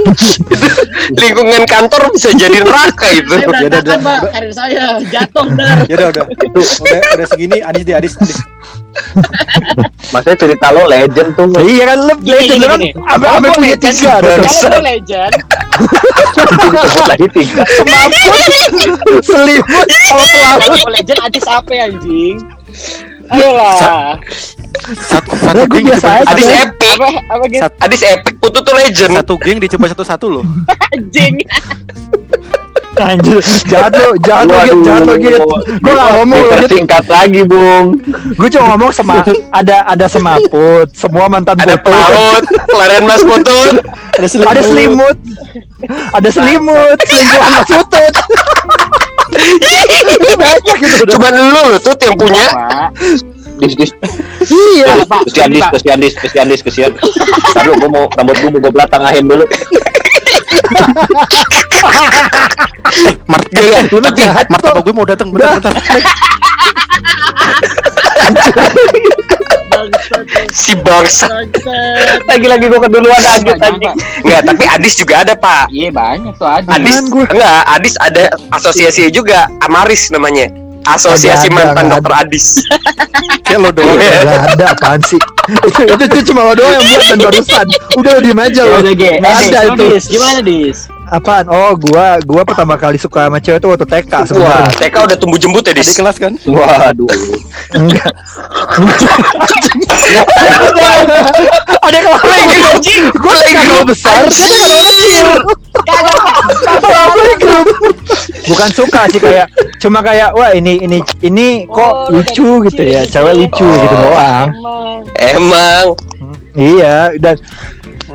[1.22, 3.30] Lingkungan kantor bisa jadi neraka itu.
[3.30, 3.98] Saya udah, udah.
[4.02, 5.78] pak, karir saya jatuh dar.
[5.90, 6.26] Ya udah udah.
[6.56, 8.40] Udah udah segini Adis di Adis Adis.
[10.14, 11.48] Maksudnya cerita lo legend tuh.
[11.60, 12.80] Iya kan Gini, legend gini, kan
[13.12, 14.34] abang Kalau punya legend, tiga ada.
[14.40, 15.34] Kalau legend,
[16.56, 17.62] Disebut lagi tiga.
[17.68, 20.26] Semaput Selimut Kalau
[20.64, 22.38] kalau legend artis apa ya, anjing?
[23.28, 24.18] Ayolah.
[25.02, 26.32] Satu Nah, satu gue geng biasa dicoba- aja.
[26.32, 29.12] Adis epic, Apa apa gitu Sat- Adis epic, Putu tuh legend.
[29.16, 30.46] satu geng dicoba satu-satu loh.
[30.94, 31.36] anjing.
[32.96, 35.44] Anjir Jahat lu Jahat lu gitu Jahat lu gitu
[35.84, 38.00] Gue gak ngomong lu gitu Singkat lagi, Bung.
[38.32, 39.20] Gue cuma ngomong sama
[39.52, 43.84] Ada ada semaput Semua mantan Ada pelaut, pelarian mas putut.
[44.16, 44.48] Ada selimut.
[44.48, 45.18] Ada selimut
[46.16, 48.14] Ada selimut Selingkuhan mas putut
[50.36, 51.14] Banyak gitu udah.
[51.16, 52.46] Cuman lu tuh yang punya.
[52.52, 52.90] Pak.
[53.56, 53.92] Dis, dis.
[54.52, 56.92] Iya Pak, Kesian dis, kesian dis, kesian dis, kesian.
[57.56, 59.46] Taruh, gue mau rambut gue mau gue belah tengahin dulu.
[63.26, 65.62] Mart Iya, Lu mah jahat martabak gue mau datang bentar
[70.52, 71.28] Si bangsa.
[72.26, 73.58] Lagi-lagi gue keduluan anjing.
[73.58, 73.96] Pak.
[74.22, 75.70] Enggak, tapi Adis juga ada, Pak.
[75.70, 76.68] Iya banyak tuh ada.
[76.72, 77.26] Adis gue?
[77.26, 80.50] enggak, Adis ada asosiasi juga, Amaris namanya.
[80.86, 81.94] Asosiasi Ada, ada, mantan ada.
[81.98, 82.46] dokter Adis.
[83.42, 83.98] Kayak lo doang.
[83.98, 88.12] Gak ada apaan sih itu, itu, itu cuma lo doang yang buat dan barusan Udah
[88.18, 89.12] lo diem aja Ya lo udah, Ge.
[89.18, 90.80] Gak Eh, ada itu Gimana, Dis?
[91.12, 91.46] Apaan?
[91.50, 95.18] Oh gua Gua pertama kali suka sama cewek tuh waktu TK Wah, sebenarnya TK udah
[95.18, 96.34] tumbuh jembut ya, Di kelas kan?
[96.46, 97.10] Waduh.
[97.78, 98.14] Enggak.
[101.86, 102.22] Ada kelas
[102.74, 104.26] Anjing, Gue TK besar.
[104.30, 105.28] Dia TK kecil
[106.86, 107.68] Playgroup.
[108.46, 109.48] Bukan suka sih kayak
[109.82, 113.96] cuma kayak wah ini ini ini kok Oh, lu lucu gitu ya cewek lucu gitu
[113.96, 114.50] doang.
[114.54, 115.02] Emang.
[115.18, 115.86] Emang.
[116.56, 117.36] Iya dan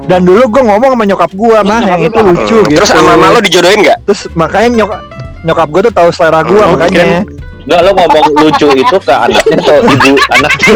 [0.06, 2.78] dan dulu gue ngomong sama nyokap gue mah yang itu lucu gitu.
[2.80, 3.98] Terus sama mama lo dijodohin nggak?
[4.08, 5.00] terus makanya nyokap
[5.44, 7.24] nyokap gue tuh tahu selera gue Oh, makanya.
[7.60, 10.74] Enggak, lo ngomong lucu itu ke anaknya atau ibu anaknya.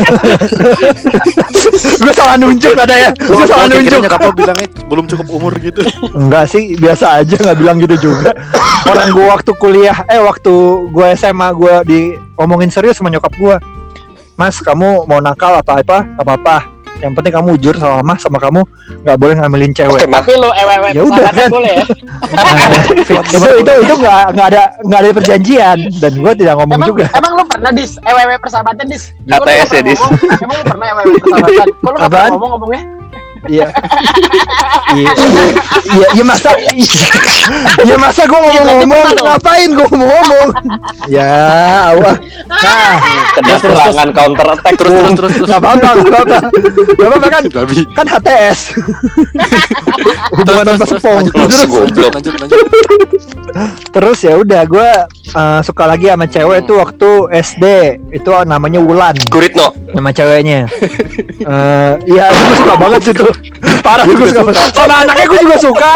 [2.04, 3.10] gue salah nunjuk ada ya?
[3.16, 3.98] Gue salah nunjuk.
[4.04, 5.80] nyokap lo bilangnya belum cukup umur gitu.
[6.12, 8.36] enggak sih biasa aja nggak bilang gitu juga.
[8.84, 10.52] Orang gue waktu kuliah eh waktu
[10.92, 13.56] gue SMA gue diomongin serius sama nyokap gue
[14.34, 16.56] mas kamu mau nakal apa apa apa apa
[17.04, 18.60] yang penting kamu jujur sama mama sama kamu
[19.04, 21.48] nggak boleh ngambilin cewek Emang Tapi lo ewe-ewe Ya udah, kan.
[21.52, 21.84] boleh ya?
[23.36, 27.04] itu itu itu nggak nggak ada nggak ada perjanjian dan gue tidak ngomong Emang, juga
[27.12, 29.12] emang lu pernah dis ewe persahabatan dis?
[29.28, 30.00] Nggak ya, Dis?
[30.40, 31.66] Emang lu pernah ewe persahabatan?
[31.68, 32.30] Kok lu nggak pernah Apaan?
[32.32, 32.82] ngomong ngomongnya?
[33.48, 33.68] Iya.
[34.94, 35.10] Iya.
[35.84, 36.50] Iya iya masa
[37.82, 39.04] iya masa gue ngomong-ngomong.
[39.20, 40.48] ngapain gue ngomong-ngomong?
[41.10, 41.34] Ya
[41.92, 42.14] awal
[42.48, 42.96] nah
[43.34, 45.46] Kena serangan counter attack Terus terus terus terus.
[45.50, 46.38] nggak apa-apa nggak apa-apa.
[46.94, 47.42] Nggak apa-apa kan?
[47.92, 48.58] Kan HTS
[50.34, 52.12] hubungan tanpa sepong lanjut, goblok.
[53.90, 54.18] terus.
[54.24, 54.90] Ya udah gue
[55.34, 57.64] uh, suka lagi sama cewek itu waktu SD
[58.14, 59.14] itu namanya Wulan.
[59.28, 59.74] Guritno.
[59.90, 60.70] nama ceweknya.
[61.42, 63.33] Eh iya gue suka banget sih tuh
[63.80, 65.92] parah gue suka sama anaknya gue juga suka.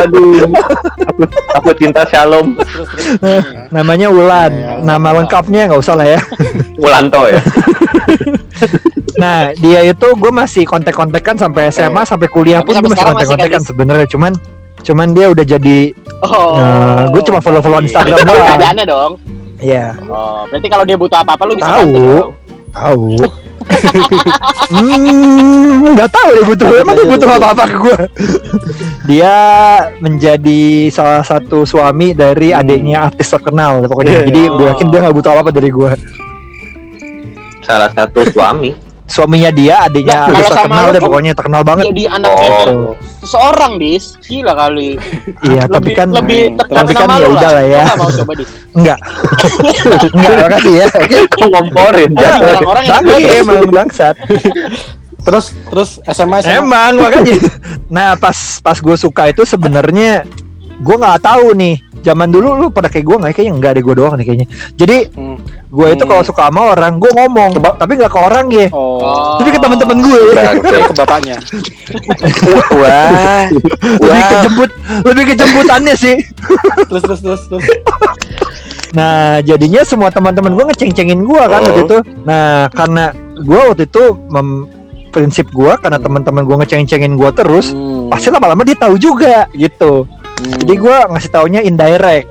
[0.00, 0.46] Aduh.
[0.46, 1.22] Aku
[1.56, 2.56] aku cinta Shalom.
[3.70, 6.20] Namanya Wulan nama lengkapnya nggak usah lah ya.
[6.76, 7.40] Wulanto ya.
[9.20, 13.62] nah dia itu gue masih kontak-kontakan sampai SMA sampai kuliah pun gue masih kontak-kontakan kan,
[13.62, 14.06] sebenarnya.
[14.08, 14.32] Cuman
[14.80, 16.52] cuman dia udah jadi Oh.
[16.56, 18.44] eh, gue cuma follow-follow Instagram doang.
[18.44, 19.12] keadaannya dong.
[19.60, 19.92] Iya.
[20.08, 22.32] Oh, berarti kalau dia butuh apa-apa lu bisa Tahu.
[22.72, 23.04] tahu
[24.70, 27.98] hmm nggak tahu dia butuh emang dia butuh apa apa ke gue
[29.10, 29.34] dia
[29.98, 34.22] menjadi salah satu suami dari adiknya artis terkenal pokoknya.
[34.22, 34.26] Iya.
[34.30, 35.90] jadi gue yakin dia nggak butuh apa apa dari gue
[37.60, 38.89] Salah satu suami.
[39.10, 42.94] Suaminya dia adiknya Nah, kalau sama terkenal deh pokoknya terkenal banget Jadi anak Oh.
[43.20, 44.94] seseorang dis, gila kali.
[45.50, 48.10] iya tapi lebih, kan lebih terkenal tapi kan ya udah lah ya Lu nggak mau
[48.14, 48.50] coba dis.
[48.78, 48.98] enggak
[50.14, 50.86] enggak makasih ya
[51.28, 52.10] Kok ngomporin?
[52.14, 53.04] Orang-orang yang
[53.36, 54.14] emang bangsat
[55.20, 56.64] Terus terus SMA SMA.
[56.64, 57.36] Emang makanya.
[57.92, 58.32] Nah pas
[58.64, 60.24] pas gue suka itu sebenarnya
[60.80, 61.76] gue nggak tahu nih.
[62.00, 64.46] Zaman dulu lu pada kayak gue nggak kayaknya enggak deh gue doang nih kayaknya.
[64.72, 65.36] Jadi Hmm.
[65.68, 68.66] gue itu kalau suka sama orang gue ngomong, tapi nggak ke orang ya.
[68.72, 69.36] Oh.
[69.36, 70.20] Tapi ke teman-teman gue.
[70.32, 71.36] Ke ke bapaknya.
[72.80, 73.44] Wah.
[74.00, 74.70] lebih ke jemput,
[75.04, 76.16] lebih ke jemputannya sih.
[76.88, 77.64] Terus terus terus terus.
[78.90, 81.84] Nah jadinya semua teman-teman gue ngeceng-cengin gue kan waktu Oh.
[81.84, 81.96] itu.
[82.24, 84.66] Nah karena gue waktu itu mem-
[85.10, 88.06] prinsip gue karena teman-teman gue ngeceng-cengin gue terus, Hmm.
[88.08, 90.06] pasti lama-lama dia tahu juga gitu.
[90.40, 92.28] Jadi gue ngasih taunya indirect.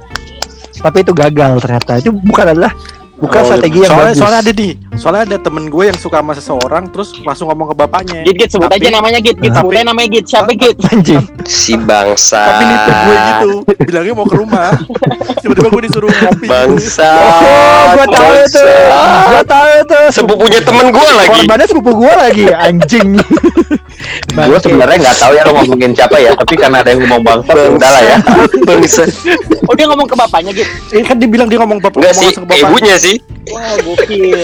[0.80, 2.00] Tapi itu gagal ternyata.
[2.00, 2.72] Itu bukan adalah
[3.20, 4.20] bukan Oh, strategi yang soalnya bagus.
[4.20, 7.76] soalnya ada nih soalnya ada temen gue yang suka sama seseorang terus langsung ngomong ke
[7.78, 8.20] bapaknya.
[8.24, 9.38] Git git sebut Tapi- aja namanya Git.
[9.38, 10.26] Git sebut aja namanya Git.
[10.28, 10.76] Siapa Git?
[10.92, 11.24] Anjing.
[11.44, 12.42] Si bangsa.
[12.50, 13.50] tapi nipu gue gitu
[13.86, 14.72] bilangnya mau ke rumah.
[15.42, 16.48] Tiba-tiba gue disuruh ngopi.
[16.48, 17.10] Bangsa.
[17.16, 18.64] oh gua tahu itu.
[19.30, 20.00] Gua tahu itu.
[20.12, 21.40] Sepupunya temen gue lagi.
[21.44, 23.10] korbannya sepupu gua lagi anjing.
[24.30, 27.52] Gue sebenarnya nggak tahu ya lo ngomongin siapa ya, tapi karena ada yang ngomong bangsa,
[27.52, 28.18] udah lah ya.
[28.64, 29.04] Bangsa.
[29.68, 30.70] Oh dia ngomong ke bapaknya Git?
[30.96, 33.09] Eh, kan dibilang dia ngomong bapak Enggak ngomong sih, ibunya sih.
[33.50, 34.38] Wah gokil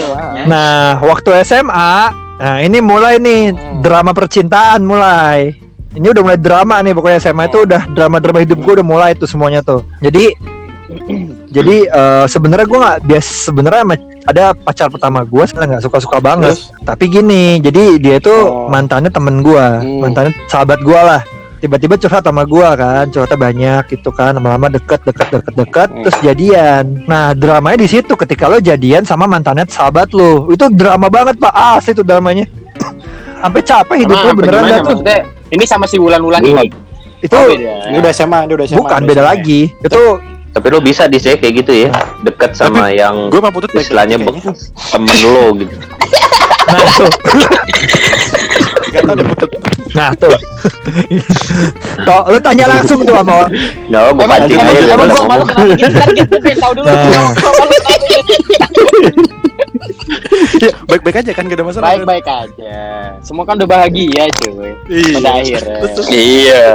[0.49, 1.93] Nah, waktu SMA,
[2.35, 5.53] nah ini mulai nih drama percintaan mulai.
[5.95, 9.29] Ini udah mulai drama nih pokoknya SMA itu udah drama-drama hidup gue udah mulai tuh
[9.29, 9.85] semuanya tuh.
[10.03, 10.35] Jadi
[11.55, 13.83] jadi eh, sebenarnya gue nggak bias sebenarnya
[14.25, 16.57] ada pacar pertama gue sebenarnya nggak suka-suka banget.
[16.83, 18.67] Tapi gini, jadi dia itu Oh.
[18.67, 20.01] mantannya temen gue, Hmm.
[20.03, 21.21] mantannya sahabat gue lah.
[21.65, 26.01] Tiba-tiba curhat sama gue kan, curhatnya banyak gitu kan, lama-lama deket, deket, deket, deket, Hmm.
[26.05, 26.83] terus jadian.
[27.03, 31.49] Nah dramanya di situ ketika lo jadian sama mantannya sahabat lo, itu drama banget pak,
[31.49, 32.45] ah itu dramanya.
[33.41, 35.01] Sampai capek hidup lo beneran gimana dah tuh.
[35.49, 36.69] Ini sama si Wulan-Wulan ini
[37.17, 37.89] Itu Oh, beda.
[37.89, 39.31] ini udah SMA ini udah SMA bukan udah beda SMA.
[39.33, 39.61] lagi.
[39.81, 40.01] Itu
[40.53, 41.89] Tapi lo bisa di kayak gitu ya,
[42.21, 44.53] deket sama yang gue mah putut baik istilahnya kayaknya.
[44.87, 45.75] temen lo gitu.
[46.65, 46.81] nah
[49.95, 50.31] nah tuh.
[52.07, 53.47] Toh, lu tanya langsung tuh sama
[53.87, 56.87] Nggak, gue Emang pancing emang aja emang gua malu kenapa tahu dulu?
[60.55, 61.91] Iya, baik-baik aja kan gak ada masalah kan?
[62.03, 62.77] Baik-baik aja
[63.23, 65.15] Semua kan udah bahagia cuy Iya.
[65.19, 65.77] Pada akhirnya
[66.11, 66.67] Iya.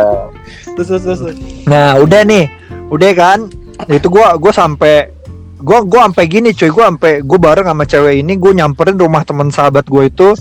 [0.76, 1.36] terus, terus, terus.
[1.68, 2.48] Nah, udah nih.
[2.88, 3.38] Udah kan?
[3.88, 5.12] Itu gua gua sampai
[5.60, 9.22] gua gua sampai gini cuy, gua sampai gua bareng sama cewek ini gua nyamperin rumah
[9.24, 10.32] teman sahabat gua itu.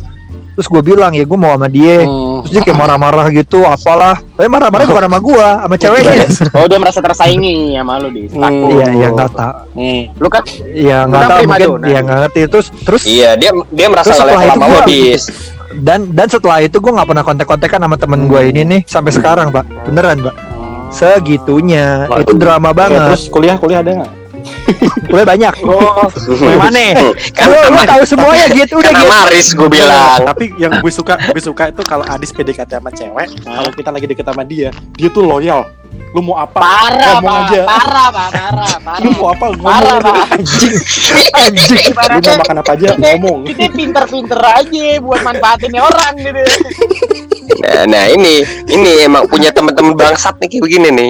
[0.53, 2.03] Terus gua bilang ya gua mau sama dia.
[2.03, 2.41] Hmm.
[2.43, 4.17] Terus dia kayak marah-marah gitu, apalah.
[4.35, 6.27] Tapi marah-marah bukan sama gua, sama ceweknya.
[6.59, 8.71] Oh dia merasa tersaingi sama lu di Hmm.
[8.75, 9.53] Iya, iya enggak tahu.
[9.75, 10.01] Hmm.
[10.17, 13.87] Lu kan Iya, enggak Udah tahu mungkin dia enggak ngerti terus terus Iya, dia dia
[13.87, 14.43] merasa Terus nggak setelah
[14.75, 15.23] itu Dis.
[15.85, 19.47] dan dan setelah itu gua nggak pernah kontak-kontakan sama temen gua ini nih sampai sekarang,
[19.49, 19.65] Pak.
[19.85, 20.35] Beneran, Pak.
[20.89, 22.09] Segitunya.
[22.17, 22.99] Itu drama Oke, banget.
[23.13, 24.11] terus kuliah kuliah ada nggak?
[25.09, 25.53] Kuliah banyak.
[25.65, 26.05] Oh,
[26.61, 26.93] mana?
[27.33, 29.09] Kan Lu, tahu semuanya gitu, udah gitu.
[29.09, 30.21] Maris gue bilang.
[30.21, 34.05] Tapi yang gue suka, gue suka itu kalau Adis PDKT sama cewek, kalau kita lagi
[34.05, 35.65] deket sama dia, dia tuh loyal.
[36.09, 36.57] Lu mau apa?
[36.57, 37.61] Parah ngomong pak aja.
[37.63, 39.45] Parah pak Parah Parah Lu mau apa?
[39.53, 40.09] Ngomong Parah aja.
[40.09, 40.73] pak Anjing.
[41.35, 41.85] Anjing.
[41.93, 43.39] Lu mau makan apa aja ngomong.
[43.45, 46.41] Kita pinter-pinter aja buat manfaatin orang gitu
[47.59, 48.39] Nah, nah ini
[48.71, 51.09] ini emang punya teman-teman bangsat nih kayak begini nih.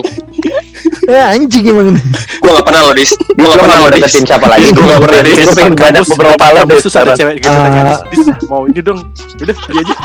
[1.05, 1.93] Ya anjing emang.
[2.41, 3.13] Gue gak pernah lo, Dis.
[3.13, 4.01] Gue Lo gak pernah nggak lo, mau Dis.
[4.01, 4.65] deketin siapa lagi?
[4.73, 5.35] Gue gak pernah, Dis.
[5.37, 7.99] Gue pengen banyak beberapa lo kampus terus ada cewek gitu tanya Ah.
[8.09, 8.99] Dis, Dis, mau ini dong.
[9.37, 9.95] Udah, dia aja.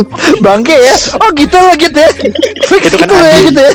[0.44, 0.94] Bangke ya.
[1.18, 2.10] Oh gitu lah gitu ya.
[2.66, 3.72] Fix Itu kan gitu ya gitu ya.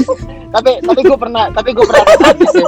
[0.52, 2.68] Tapi tapi gue pernah Tapi gue pernah ya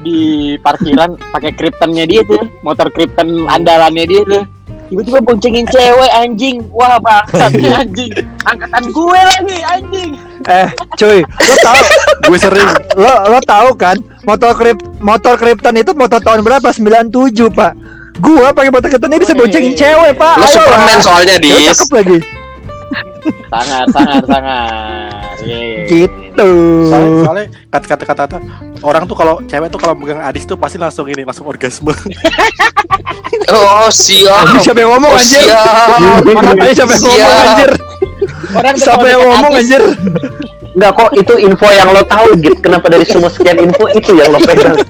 [0.00, 0.18] Di
[0.58, 4.42] parkiran pakai Kryptonnya dia tuh Motor Krypton andalannya dia tuh
[4.88, 8.08] Tiba-tiba boncengin cewek anjing Wah bangsatnya anjing
[8.48, 10.10] Angkatan gue lagi anjing
[10.48, 11.80] Eh, cuy, lo tahu
[12.24, 12.68] Gue sering.
[12.96, 16.68] lo lo tahu kan motor krip motor Krypton itu motor tahun berapa?
[16.68, 17.08] 97,
[17.52, 17.72] Pak.
[18.20, 20.34] Gua pakai motor Krypton ini bisa boncengin cewek, Pak.
[20.36, 21.00] Lo Ayo Superman lah.
[21.00, 21.52] soalnya, Dis.
[21.52, 22.18] cakep lagi.
[23.48, 25.86] Sangat sangat sangat Iya.
[25.86, 26.50] Gitu.
[26.90, 28.36] Soalnya, soalnya kata kata kata kata
[28.82, 31.92] orang tuh kalau cewek tuh kalau megang Adis tuh pasti langsung ini langsung orgasme.
[33.48, 34.60] Oh, siap.
[34.60, 35.40] Siapa yang ngomong Oh, anjir?
[35.40, 36.04] siapa yang
[36.76, 37.32] ngomong Siap.
[37.48, 37.70] anjir?
[38.52, 39.82] Orang Siapa yang ngomong anjir?
[40.76, 42.56] Enggak kok itu info yang lo tahu gitu.
[42.60, 44.76] Kenapa dari semua sekian info itu yang lo pegang?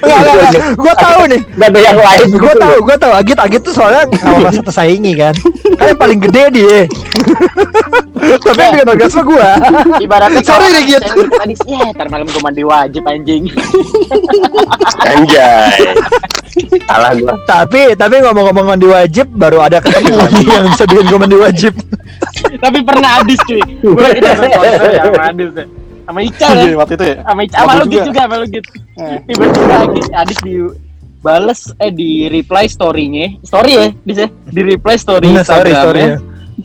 [0.00, 0.62] Enggak, enggak, enggak.
[0.80, 1.40] Gua tahu nih.
[1.56, 2.26] Gak ada yang lain.
[2.30, 2.80] Gue gitu tahu, loh.
[2.84, 3.12] gue tahu.
[3.12, 5.34] Agit, Agit tuh soalnya nggak merasa tersaingi kan.
[5.76, 6.78] Kan yang paling gede dia.
[8.20, 9.48] Tapi yang bikin orgasme gue.
[10.04, 11.02] Ibaratnya Sorry kalau nih, Git.
[11.04, 13.44] cewek Tadi ya, ntar malam gue mandi wajib anjing.
[15.04, 15.80] Anjay.
[16.88, 17.34] Salah gua.
[17.46, 21.72] Tapi tapi ngomong-ngomong mandi wajib baru ada ketemu lagi yang bisa bikin gue mandi wajib.
[22.60, 23.62] Tapi pernah Adis cuy.
[23.80, 25.66] Gue lagi nonton sama Adis ya.
[26.06, 26.62] Sama Ica ya.
[26.66, 27.16] Iya, waktu itu ya.
[27.22, 28.20] Sama Ica sama Sama lu gua gitu juga.
[28.20, 28.70] sama lu gitu.
[29.00, 29.18] Eh.
[29.28, 30.54] Tiba-tiba Adis, Adis di
[31.20, 33.26] bales eh di reply story-nya.
[33.44, 36.16] Story ya, bisa di reply story Nah, sorry ya.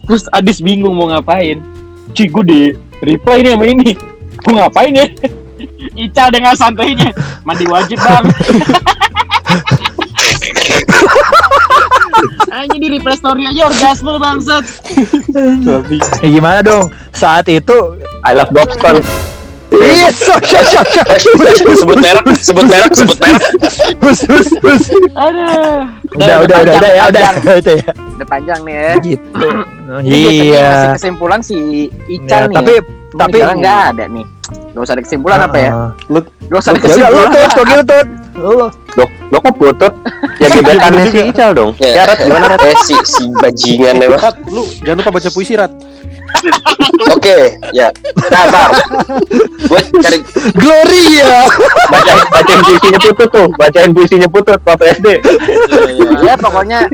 [0.08, 1.60] Terus Adis bingung mau ngapain.
[2.16, 2.62] Cuy, gue di
[3.04, 3.92] reply nih sama ini.
[4.44, 5.08] Gue ngapain ya?
[6.06, 7.16] Ica dengan santainya
[7.48, 8.26] mandi wajib bang.
[12.48, 14.64] Hanya di reply story aja orgasme bangsat.
[16.22, 16.90] Ya gimana dong?
[17.12, 19.02] Saat itu I love Bobston.
[19.76, 21.08] Iya, sok, sok, sok, sok.
[21.76, 23.44] sebut merek, sebut merek, sebut merek.
[24.00, 24.84] Hus, hus, hus.
[25.12, 25.84] Aduh.
[26.16, 27.36] Udah, udah, udah, udah, ya, udah, panjang.
[27.60, 27.92] udah ya.
[28.16, 28.92] Udah panjang nih ya.
[29.04, 29.48] Gitu.
[30.00, 30.72] Iya.
[30.96, 32.56] kesimpulan si Ya, Ical nih.
[32.56, 32.82] tapi ya.
[33.20, 34.26] tapi nggak ada nih.
[34.72, 35.72] Gak usah ada kesimpulan apa ya?
[35.72, 35.90] Ah.
[36.48, 37.28] Gak usah ada Ya lu kesimpulan.
[37.28, 38.08] tut, kok gitu tut.
[38.36, 38.56] Lu.
[38.96, 39.94] Lo, lo kok butut?
[40.40, 41.72] Ya gebetannya si Ical dong.
[41.80, 42.64] Ya, Ya, Rat, gimana Rat?
[42.64, 44.08] Eh, si si bajingan ya.
[44.16, 45.72] Rat, lu jangan lupa baca puisi Rat.
[47.16, 47.92] Oke, ya.
[48.28, 48.72] Nah, Bar.
[49.68, 50.20] Gue cari
[50.56, 51.48] Gloria.
[51.88, 53.48] Bacain, bacain puisinya putut tuh.
[53.56, 55.08] Bacain puisinya putut waktu SD.
[56.24, 56.88] ya pokoknya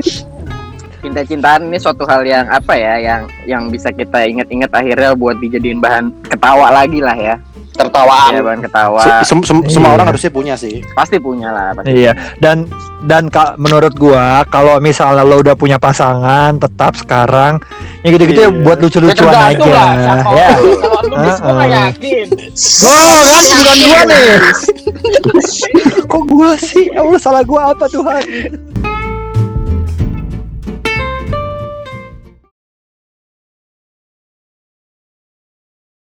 [1.02, 5.82] cinta-cintaan ini suatu hal yang apa ya yang yang bisa kita ingat-ingat akhirnya buat dijadiin
[5.82, 7.34] bahan ketawa lagi lah ya
[7.72, 8.30] tertawaan.
[8.30, 9.96] ya bahan ketawa Se- sem- sem- Semua Iya.
[9.96, 10.84] orang harusnya punya sih.
[10.92, 11.90] pasti punya lah pasti.
[11.94, 12.68] Iya, dan
[13.02, 17.58] dan ka, menurut gua kalau misalnya lo udah punya pasangan tetap sekarang
[18.00, 18.60] ya gitu-gitu ya Iya.
[18.60, 19.84] buat lucu-lucuan aja.
[20.28, 20.48] Ya.
[20.78, 22.26] kalau lu nggak yakin
[22.82, 22.88] Oh,
[23.24, 24.26] kan bukan gua nih.
[26.10, 26.84] Kok gua sih?
[26.88, 28.22] Ya Allah salah gua apa Tuhan?